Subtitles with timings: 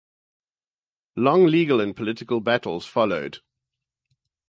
[1.15, 3.37] Long legal and political battles followed.